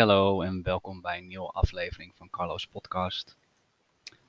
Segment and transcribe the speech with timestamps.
[0.00, 3.36] hallo en welkom bij een nieuwe aflevering van Carlos Podcast.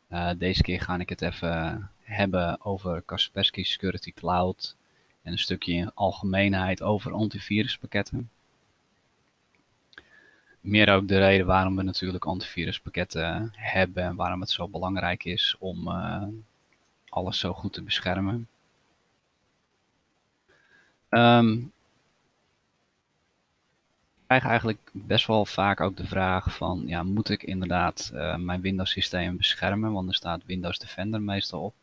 [0.09, 4.75] Uh, deze keer ga ik het even hebben over Kaspersky Security Cloud
[5.21, 8.29] en een stukje in algemeenheid over antiviruspakketten.
[10.61, 15.55] Meer ook de reden waarom we natuurlijk antiviruspakketten hebben en waarom het zo belangrijk is
[15.59, 16.23] om uh,
[17.09, 18.47] alles zo goed te beschermen.
[21.09, 21.71] Um,
[24.37, 28.61] krijg eigenlijk best wel vaak ook de vraag van, ja, moet ik inderdaad uh, mijn
[28.61, 29.91] Windows systeem beschermen?
[29.91, 31.73] Want er staat Windows Defender meestal op.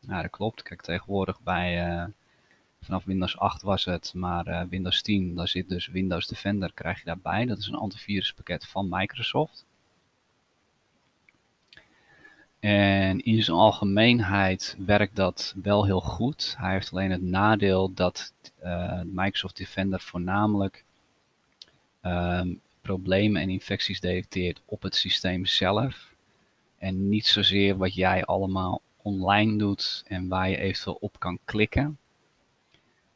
[0.00, 0.62] Ja, dat klopt.
[0.62, 2.04] Kijk, tegenwoordig bij, uh,
[2.82, 6.98] vanaf Windows 8 was het, maar uh, Windows 10, daar zit dus Windows Defender, krijg
[6.98, 7.46] je daarbij.
[7.46, 9.64] Dat is een antiviruspakket van Microsoft.
[12.60, 16.54] En in zijn algemeenheid werkt dat wel heel goed.
[16.58, 18.32] Hij heeft alleen het nadeel dat
[19.04, 20.84] Microsoft Defender voornamelijk
[22.02, 26.14] um, problemen en infecties detecteert op het systeem zelf.
[26.78, 31.98] En niet zozeer wat jij allemaal online doet en waar je eventueel op kan klikken.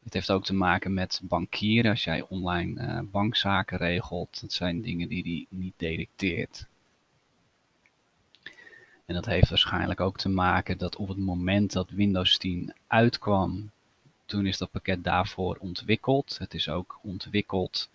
[0.03, 1.91] Het heeft ook te maken met bankieren.
[1.91, 6.67] Als jij online uh, bankzaken regelt, dat zijn dingen die die niet detecteert.
[9.05, 13.71] En dat heeft waarschijnlijk ook te maken dat op het moment dat Windows 10 uitkwam,
[14.25, 16.37] toen is dat pakket daarvoor ontwikkeld.
[16.37, 17.89] Het is ook ontwikkeld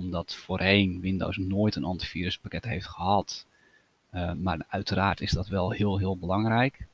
[0.00, 3.46] omdat voorheen Windows nooit een antiviruspakket heeft gehad.
[4.14, 6.86] Uh, maar uiteraard is dat wel heel, heel belangrijk.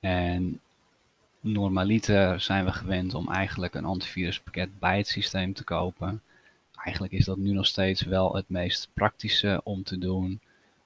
[0.00, 0.60] En
[1.40, 6.22] normaliter zijn we gewend om eigenlijk een antiviruspakket bij het systeem te kopen.
[6.74, 10.40] Eigenlijk is dat nu nog steeds wel het meest praktische om te doen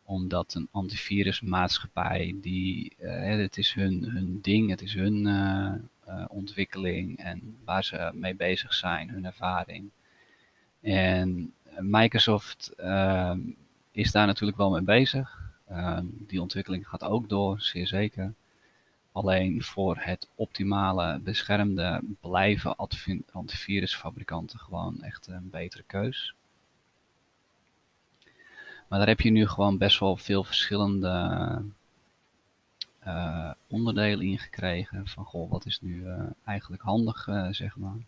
[0.04, 5.72] omdat een antivirusmaatschappij, die, uh, het is hun, hun ding, het is hun uh,
[6.28, 9.90] ontwikkeling en waar ze mee bezig zijn, hun ervaring.
[10.80, 13.40] En Microsoft ehm,
[13.90, 15.52] is daar natuurlijk wel mee bezig.
[15.66, 18.34] Ehm, die ontwikkeling gaat ook door, zeer zeker.
[19.12, 22.76] Alleen voor het optimale beschermde blijven
[23.32, 26.34] antivirusfabrikanten gewoon echt een betere keus.
[28.88, 31.62] Maar daar heb je nu gewoon best wel veel verschillende
[33.78, 35.06] onderdelen in gekregen.
[35.08, 37.98] Van goh, wat is nu uh, eigenlijk handig, uh, zeg maar.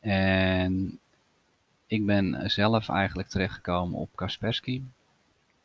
[0.00, 0.98] En
[1.86, 4.82] ik ben zelf eigenlijk terechtgekomen op Kaspersky.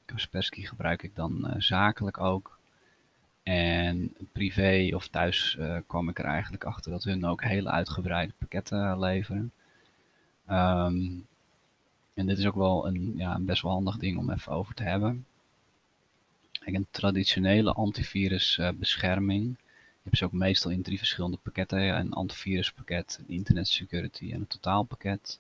[0.06, 2.60] Kaspersky gebruik ik dan zakelijk ook.
[3.44, 5.58] En privé of thuis
[5.88, 9.52] kwam ik er eigenlijk achter dat hun ook hele uitgebreide pakketten leveren.
[10.50, 11.28] Um,
[12.14, 14.76] en dit is ook wel een, ja, een best wel handig ding om even over
[14.76, 15.26] te hebben.
[16.66, 19.56] Een traditionele antivirusbescherming uh,
[20.04, 21.80] heb je ook meestal in drie verschillende pakketten.
[21.80, 25.40] Een antiviruspakket, een internet security en een totaalpakket.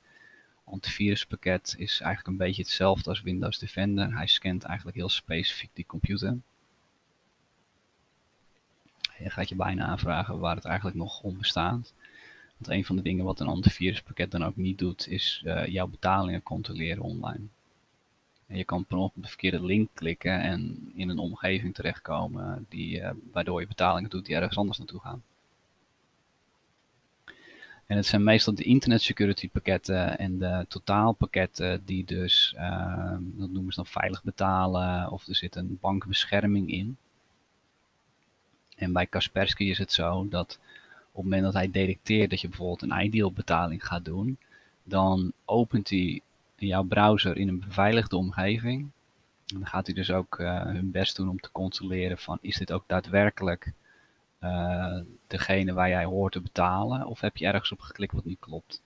[0.63, 4.15] Antiviruspakket is eigenlijk een beetje hetzelfde als Windows Defender.
[4.15, 6.37] Hij scant eigenlijk heel specifiek die computer.
[9.17, 11.93] Je gaat je bijna aanvragen waar het eigenlijk nog om bestaat.
[12.57, 15.87] Want een van de dingen wat een antiviruspakket dan ook niet doet, is uh, jouw
[15.87, 17.47] betalingen controleren online.
[18.51, 22.99] En je kan per op de verkeerde link klikken en in een omgeving terechtkomen die,
[22.99, 25.23] uh, waardoor je betalingen doet die ergens anders naartoe gaan.
[27.85, 33.49] En het zijn meestal de internet security pakketten en de totaalpakketten die dus, uh, dat
[33.49, 36.97] noemen ze dan veilig betalen of er zit een bankbescherming in.
[38.75, 40.59] En bij Kaspersky is het zo dat
[41.11, 44.37] op het moment dat hij detecteert dat je bijvoorbeeld een ideal betaling gaat doen,
[44.83, 46.21] dan opent hij
[46.67, 48.89] jouw browser in een beveiligde omgeving.
[49.45, 52.71] Dan gaat hij dus ook uh, hun best doen om te controleren van is dit
[52.71, 53.73] ook daadwerkelijk
[54.43, 58.39] uh, degene waar jij hoort te betalen of heb je ergens op geklikt wat niet
[58.39, 58.81] klopt.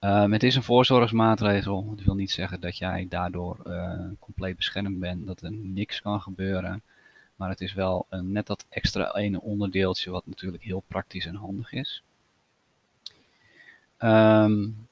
[0.00, 1.94] Um, het is een voorzorgsmaatregel.
[1.96, 6.20] Dat wil niet zeggen dat jij daardoor uh, compleet beschermd bent, dat er niks kan
[6.20, 6.82] gebeuren.
[7.36, 11.34] Maar het is wel een, net dat extra ene onderdeeltje wat natuurlijk heel praktisch en
[11.34, 12.02] handig is.
[13.98, 14.86] Um,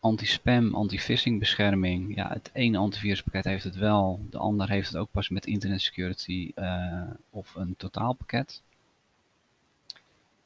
[0.00, 2.16] anti-spam, anti-phishing bescherming.
[2.16, 5.80] Ja, het ene antiviruspakket heeft het wel, de ander heeft het ook pas met internet
[5.80, 8.62] security uh, of een totaalpakket.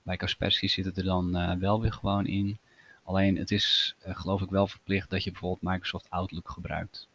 [0.03, 2.59] Bij Kaspersky zit het er dan uh, wel weer gewoon in.
[3.03, 7.09] Alleen het is uh, geloof ik wel verplicht dat je bijvoorbeeld Microsoft Outlook gebruikt.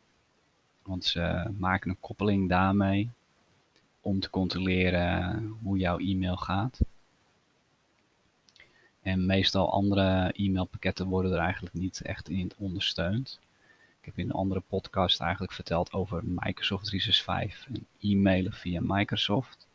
[0.84, 3.10] Want ze maken een koppeling daarmee
[4.02, 6.80] om te controleren hoe jouw e-mail gaat.
[9.02, 13.40] En meestal andere e-mailpakketten worden er eigenlijk niet echt in ondersteund.
[14.00, 19.68] Ik heb in een andere podcast eigenlijk verteld over Microsoft 365 en e-mailen via Microsoft.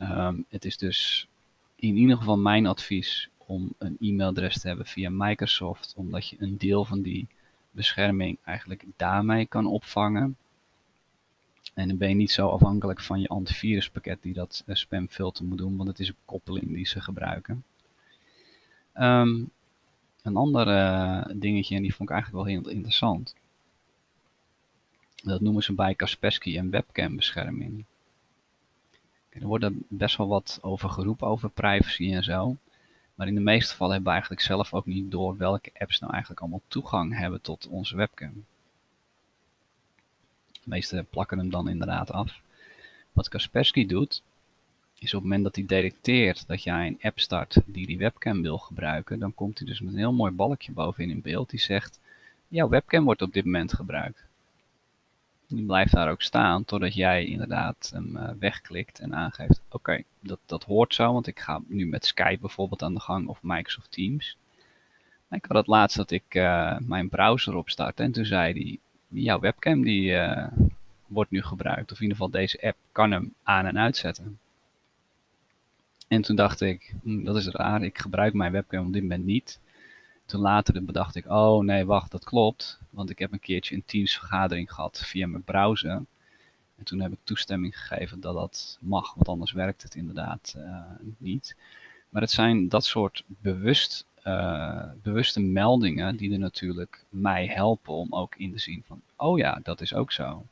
[0.00, 1.28] Um, het is dus
[1.76, 6.58] in ieder geval mijn advies om een e-mailadres te hebben via Microsoft, omdat je een
[6.58, 7.26] deel van die
[7.70, 10.36] bescherming eigenlijk daarmee kan opvangen.
[11.74, 15.58] En dan ben je niet zo afhankelijk van je antiviruspakket die dat uh, spamfilter moet
[15.58, 17.64] doen, want het is een koppeling die ze gebruiken.
[18.96, 19.44] Ehm,
[20.22, 23.34] een ander uh, dingetje, en die vond ik eigenlijk wel heel interessant.
[25.22, 27.84] Dat noemen ze bij Kaspersky een webcambescherming.
[29.28, 32.56] Er wordt best wel wat over geroepen over privacy en zo.
[33.14, 36.12] Maar in de meeste gevallen hebben we eigenlijk zelf ook niet door welke apps nou
[36.12, 38.44] eigenlijk allemaal toegang hebben tot onze webcam.
[40.52, 42.40] De meeste plakken hem dan inderdaad af.
[43.12, 44.22] Wat Kaspersky doet,
[44.98, 48.42] is op het moment dat hij detecteert dat jij een app start die die webcam
[48.42, 51.60] wil gebruiken, dan komt hij dus met een heel mooi balkje bovenin in beeld die
[51.60, 52.00] zegt,
[52.48, 54.24] jouw webcam wordt op dit moment gebruikt.
[55.48, 60.38] Die blijft daar ook staan totdat jij inderdaad hem uh, wegklikt en aangeeft, oké, dat,
[60.46, 63.92] dat hoort zo, want ik ga nu met Skype bijvoorbeeld aan de gang of Microsoft
[63.92, 64.36] Teams.
[65.30, 68.78] ik had het laatst dat ik uh, mijn browser opstartte en toen zei hij,
[69.08, 70.46] jouw webcam die uh,
[71.06, 74.38] wordt nu gebruikt, of in ieder geval deze app kan hem aan en uitzetten.
[76.08, 79.24] En toen dacht ik, hm, dat is raar, ik gebruik mijn webcam op dit moment
[79.24, 79.60] niet.
[80.26, 82.78] Toen later bedacht ik, oh nee, wacht, dat klopt.
[82.90, 86.04] Want ik heb een keertje een Teams vergadering gehad via mijn browser.
[86.76, 90.80] En toen heb ik toestemming gegeven dat dat mag, want anders werkt het inderdaad uh,
[91.18, 91.56] niet.
[92.08, 98.14] Maar het zijn dat soort bewust, uh, bewuste meldingen die er natuurlijk mij helpen om
[98.14, 100.46] ook in te zien van, oh ja, dat is ook zo.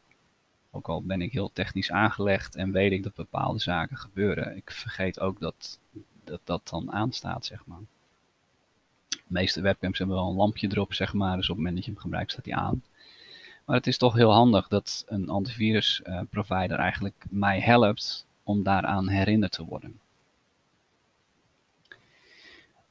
[0.75, 4.57] Ook al ben ik heel technisch aangelegd en weet ik dat bepaalde zaken gebeuren.
[4.57, 5.79] Ik vergeet ook dat
[6.25, 7.81] dat, dat dan aanstaat, zeg maar.
[9.09, 11.37] De meeste webcams hebben wel een lampje erop, zeg maar.
[11.37, 12.83] Dus op het moment dat je hem gebruikt, staat hij aan.
[13.65, 18.63] Maar het is toch heel handig dat een antivirus uh, provider eigenlijk mij helpt om
[18.63, 20.01] daaraan herinnerd te worden.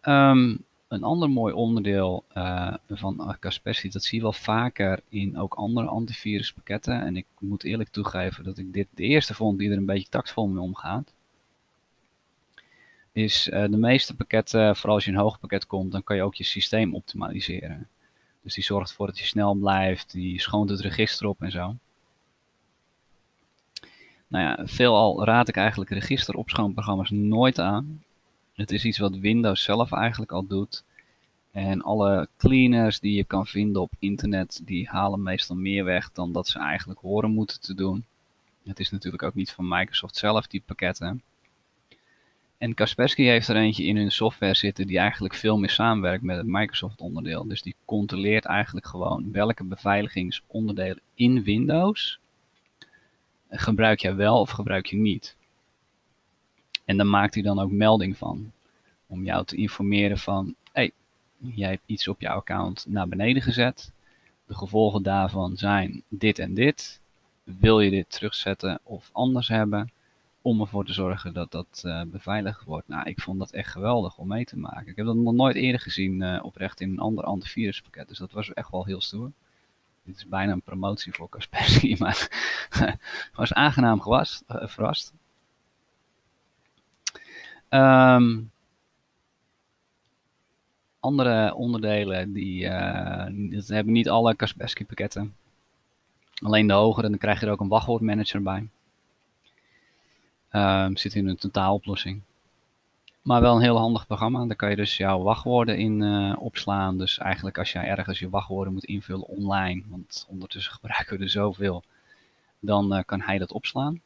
[0.02, 5.54] Um, een ander mooi onderdeel uh, van Kaspersky, dat zie je wel vaker in ook
[5.54, 7.02] andere antiviruspakketten.
[7.02, 10.10] En ik moet eerlijk toegeven dat ik dit de eerste vond die er een beetje
[10.10, 11.14] tactvol mee omgaat.
[13.12, 16.24] Is uh, de meeste pakketten, vooral als je een hoog pakket komt, dan kan je
[16.24, 17.88] ook je systeem optimaliseren.
[18.42, 21.76] Dus die zorgt ervoor dat je snel blijft, die schoont het register op en zo.
[24.28, 28.04] Nou ja, veelal raad ik eigenlijk registeropschoonprogramma's nooit aan.
[28.54, 30.84] Het is iets wat Windows zelf eigenlijk al doet.
[31.52, 36.32] En alle cleaners die je kan vinden op internet, die halen meestal meer weg dan
[36.32, 38.06] dat ze eigenlijk horen moeten te doen.
[38.64, 41.22] Het is natuurlijk ook niet van Microsoft zelf, die pakketten.
[42.58, 46.38] En Kaspersky heeft er eentje in hun software zitten die eigenlijk veel meer samenwerkt met
[46.38, 47.48] het Microsoft onderdeel.
[47.48, 52.20] Dus die controleert eigenlijk gewoon welke beveiligingsonderdelen in Windows
[53.50, 55.36] gebruik jij wel of gebruik je niet.
[56.86, 58.52] En dan maakt hij dan ook melding van.
[59.08, 60.92] Om jou te informeren van, hey,
[61.38, 63.92] jij hebt iets op jouw account naar beneden gezet.
[64.46, 67.02] De gevolgen daarvan zijn dit en dit.
[67.44, 69.92] Wil je dit terugzetten of anders hebben?
[70.42, 72.88] Om ervoor te zorgen dat dat uh, beveiligd wordt.
[72.88, 74.88] Nou, ik vond dat echt geweldig om mee te maken.
[74.88, 78.08] Ik heb dat nog nooit eerder gezien uh, oprecht in een ander antiviruspakket.
[78.08, 79.32] Dus dat was echt wel heel stoer.
[80.04, 82.28] Dit is bijna een promotie voor Kaspersky, maar
[83.34, 85.14] was aangenaam uh, verrast.
[87.74, 88.52] Um,
[91.00, 93.26] andere onderdelen, die, uh,
[93.68, 95.36] hebben niet alle Kaspersky pakketten.
[96.44, 98.68] Alleen de hogere, dan krijg je er ook een wachtwoordmanager bij.
[100.52, 102.22] Um, zit in een totaaloplossing.
[103.22, 104.46] Maar wel een heel handig programma.
[104.46, 106.98] Daar kan je dus jouw wachtwoorden in uh, opslaan.
[106.98, 111.30] Dus eigenlijk als jij ergens je wachtwoorden moet invullen online, want ondertussen gebruiken we er
[111.30, 111.84] zoveel,
[112.60, 114.02] dan uh, kan hij dat opslaan.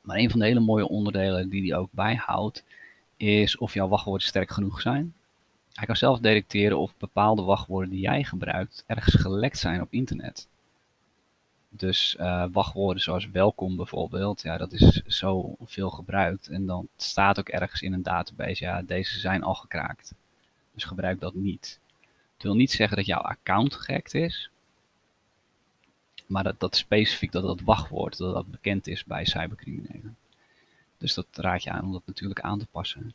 [0.00, 2.64] Maar een van de hele mooie onderdelen die hij ook bijhoudt,
[3.16, 5.14] is of jouw wachtwoorden sterk genoeg zijn.
[5.72, 10.48] Hij kan zelf detecteren of bepaalde wachtwoorden die jij gebruikt ergens gelekt zijn op internet.
[11.68, 16.48] Dus uh, wachtwoorden zoals welkom bijvoorbeeld, ja, dat is zo veel gebruikt.
[16.48, 20.14] En dan staat ook ergens in een database, ja, deze zijn al gekraakt.
[20.74, 21.78] Dus gebruik dat niet.
[22.34, 24.50] Het wil niet zeggen dat jouw account gehackt is.
[26.30, 30.16] Maar dat, specifiek, dat dat wachtwoord, dat dat bekend is bij cybercriminelen.
[30.98, 33.14] Dus dat raad je aan om dat natuurlijk aan te passen.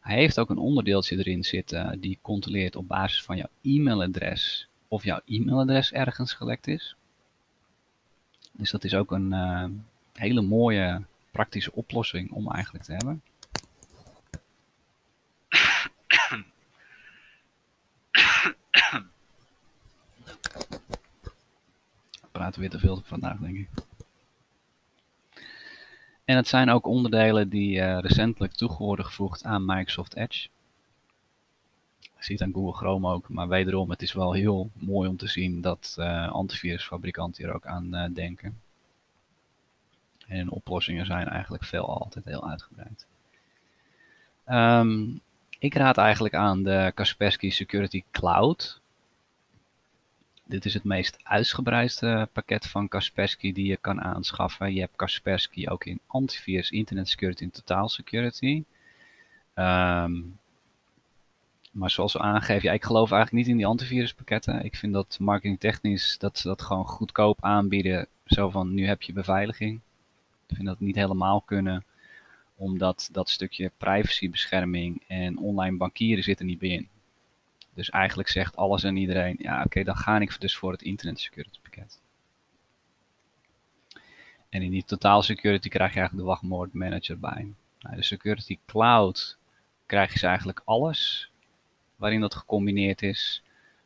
[0.00, 5.04] Hij heeft ook een onderdeeltje erin zitten die controleert op basis van jouw e-mailadres of
[5.04, 6.96] jouw e-mailadres ergens gelekt is.
[8.52, 9.64] Dus dat is ook een uh,
[10.12, 13.22] hele mooie praktische oplossing om eigenlijk te hebben.
[22.40, 23.68] Praten weer te veel vandaag, denk ik.
[26.24, 30.48] En het zijn ook onderdelen die uh, recentelijk toe worden gevoegd aan Microsoft Edge.
[32.18, 33.28] ziet aan Google Chrome ook.
[33.28, 35.96] Maar wederom, het is wel heel mooi om te zien dat
[36.28, 38.60] antivirusfabrikanten hier ook aan denken.
[40.26, 43.06] En oplossingen zijn eigenlijk veel altijd heel uitgebreid.
[44.48, 45.20] Um,
[45.58, 48.79] ik raad eigenlijk aan de Kaspersky Security Cloud.
[50.50, 54.74] Dit is het meest uitgebreide pakket van Kaspersky die je kan aanschaffen.
[54.74, 58.64] Je hebt Kaspersky ook in antivirus, internet security en totaal security.
[59.54, 60.38] Um,
[61.70, 64.64] maar zoals we aangeven, ja, ik geloof eigenlijk niet in die antiviruspakketten.
[64.64, 68.06] Ik vind dat marketingtechnisch dat ze dat gewoon goedkoop aanbieden.
[68.24, 69.80] Zo van, nu heb je beveiliging.
[70.46, 71.84] Ik vind dat niet helemaal kunnen
[72.56, 76.88] omdat dat stukje privacybescherming en online bankieren zit er niet bij in.
[77.74, 81.20] Dus eigenlijk zegt alles en iedereen, ja oké, dan ga ik dus voor het internet
[81.20, 82.00] security pakket.
[84.48, 87.52] En in die totaal security krijg je eigenlijk de wachtwoord manager bij.
[87.80, 89.38] Nou, de security cloud
[89.86, 91.30] krijg je eigenlijk alles
[91.96, 93.42] waarin dat gecombineerd is.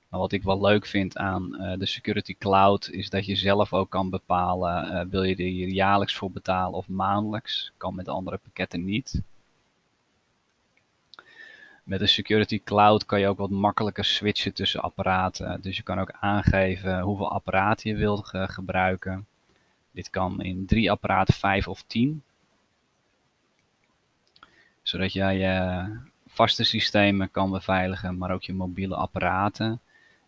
[0.09, 3.73] Maar wat ik wel leuk vind aan uh, de Security Cloud is dat je zelf
[3.73, 7.73] ook kan bepalen, uh, wil je er jaarlijks voor betalen of maandelijks.
[7.77, 9.23] Kan met andere pakketten niet.
[11.85, 15.61] Met de Security Cloud kan je ook wat makkelijker switchen tussen apparaten.
[15.61, 19.27] Dus je kan ook aangeven hoeveel apparaten je wilt ge gebruiken.
[19.91, 22.23] Dit kan in drie apparaten, vijf of tien.
[24.83, 25.87] Zodat jij je
[26.27, 29.81] vaste systemen kan beveiligen, maar ook je mobiele apparaten.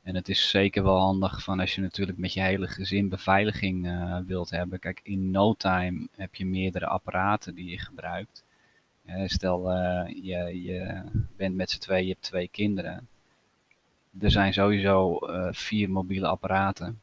[0.02, 3.86] En het is zeker wel handig van als je natuurlijk met je hele gezin beveiliging
[3.86, 4.78] uh, wilt hebben.
[4.78, 8.44] Kijk, in no time heb je meerdere apparaten die je gebruikt.
[9.06, 11.02] Uh, stel, uh, je, je
[11.36, 13.08] bent met z'n twee, je hebt twee kinderen.
[14.20, 15.18] Er zijn sowieso
[15.50, 17.00] vier mobiele apparaten.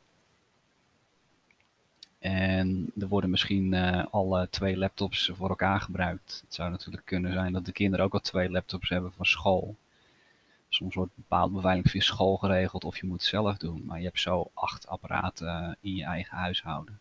[2.19, 3.73] En er worden misschien
[4.11, 6.41] alle twee laptops voor elkaar gebruikt.
[6.45, 9.75] Het zou natuurlijk kunnen zijn dat de kinderen ook al twee laptops hebben van school.
[10.73, 13.85] Soms wordt bepaalde beveiliging via school geregeld of je moet het zelf doen.
[13.85, 16.99] Maar je hebt zo acht apparaten eh, in je eigen huishouden.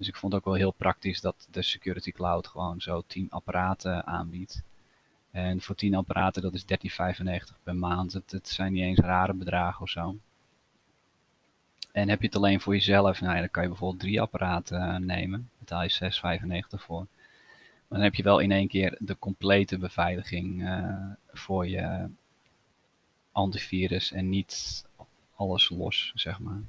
[0.00, 3.30] Dus ik vond het ook wel heel praktisch dat de Security Cloud gewoon zo 10
[3.30, 4.62] apparaten aanbiedt.
[5.30, 6.64] En voor 10 apparaten, dat is
[7.52, 8.12] 13,95 per maand.
[8.12, 10.16] Het, het, zijn niet eens rare bedragen of zo.
[11.92, 14.80] En heb je het alleen voor jezelf, nou ja, dan kan je bijvoorbeeld drie apparaten
[14.80, 15.50] uh, nemen.
[15.58, 16.12] Betaal je
[16.62, 17.06] 6,95 voor.
[17.88, 22.08] Maar dan heb je wel in één keer de complete beveiliging uh, voor je
[23.32, 24.84] antivirus en niet
[25.34, 26.60] alles los, zeg maar.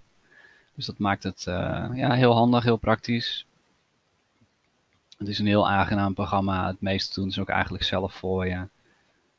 [0.82, 3.46] Dus dat maakt het uh, ja, heel handig, heel praktisch.
[5.18, 6.68] Het is een heel aangenaam programma.
[6.68, 8.56] Het meeste doen ze ook eigenlijk zelf voor je.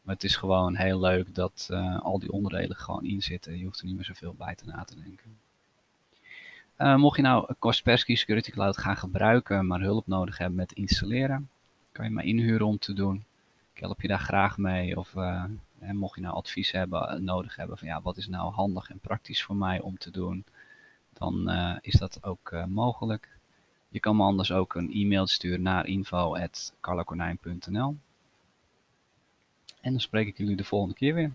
[0.03, 3.59] Maar het is gewoon heel leuk dat uh, al die onderdelen gewoon in zitten.
[3.59, 5.39] Je hoeft er niet meer zoveel bij te na te denken.
[6.79, 11.51] Uh, mocht je nou Kaspersky Security Cloud gaan gebruiken, maar hulp nodig hebben met installeren,
[11.93, 13.25] kan je me inhuren om te doen.
[13.75, 14.99] Ik help je daar graag mee.
[14.99, 15.15] Of
[15.91, 18.99] mocht je nou advies hebben, eh, nodig hebben van ja, wat is nou handig en
[18.99, 20.45] praktisch voor mij om te doen,
[21.13, 23.29] dan eh, is dat ook eh, mogelijk.
[23.89, 27.97] Je kan me anders ook een e-mail sturen naar info.carlakonijn.nl
[29.81, 31.33] En dan spreek ik jullie de volgende keer weer.